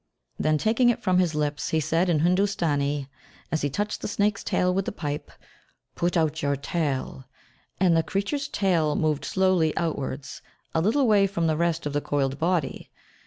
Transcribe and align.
Then 0.39 0.57
taking 0.57 0.89
it 0.89 1.03
from 1.03 1.19
his 1.19 1.35
lips, 1.35 1.69
he 1.69 1.79
said 1.79 2.09
in 2.09 2.21
Hindustani, 2.21 3.07
as 3.51 3.61
he 3.61 3.69
touched 3.69 4.01
the 4.01 4.07
snake's 4.07 4.43
tail 4.43 4.73
with 4.73 4.85
the 4.85 4.91
pipe, 4.91 5.29
"Put 5.93 6.17
out 6.17 6.41
your 6.41 6.55
tail," 6.55 7.25
and 7.79 7.95
the 7.95 8.01
creature's 8.01 8.47
tail 8.47 8.95
moved 8.95 9.23
slowly 9.23 9.77
outwards, 9.77 10.41
a 10.73 10.81
little 10.81 11.05
way 11.07 11.27
from 11.27 11.45
the 11.45 11.55
rest 11.55 11.85
of 11.85 11.93
the 11.93 12.01
coiled 12.01 12.39
body. 12.39 12.89